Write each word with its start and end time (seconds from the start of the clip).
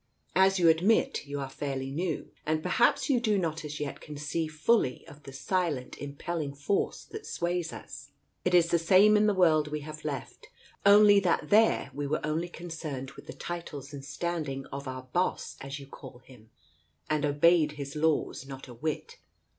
As 0.35 0.57
you 0.57 0.67
admit, 0.67 1.27
you 1.27 1.39
are 1.39 1.47
fairly 1.47 1.91
new, 1.91 2.31
and 2.43 2.63
perhaps 2.63 3.07
you 3.07 3.19
do 3.19 3.37
not 3.37 3.63
as 3.63 3.79
yet 3.79 4.01
conceive 4.01 4.51
fully 4.51 5.07
of 5.07 5.21
the 5.25 5.31
silent 5.31 5.95
impelling 5.99 6.55
force 6.55 7.03
that 7.03 7.23
sways 7.27 7.71
us. 7.71 8.09
It 8.43 8.55
is 8.55 8.69
the 8.71 8.79
same 8.79 9.15
in 9.15 9.27
the 9.27 9.35
world 9.35 9.67
we 9.67 9.81
have 9.81 10.03
left, 10.03 10.47
only 10.87 11.19
that 11.19 11.51
there 11.51 11.91
we 11.93 12.07
were 12.07 12.19
only 12.25 12.49
concerned 12.49 13.11
with 13.11 13.27
the 13.27 13.33
titles 13.33 13.93
and 13.93 14.03
standing 14.03 14.65
of 14.73 14.87
our' 14.87 15.03
boss,' 15.13 15.55
as 15.61 15.79
you 15.79 15.85
call 15.85 16.17
Him, 16.25 16.49
and 17.07 17.23
obeyed 17.23 17.73
His 17.73 17.95
laws 17.95 18.47
not 18.47 18.67
a 18.67 18.73
whit. 18.73 19.19